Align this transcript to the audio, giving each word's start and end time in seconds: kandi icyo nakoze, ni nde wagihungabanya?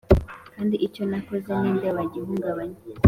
kandi 0.53 0.75
icyo 0.87 1.03
nakoze, 1.09 1.49
ni 1.59 1.69
nde 1.75 1.89
wagihungabanya? 1.95 2.79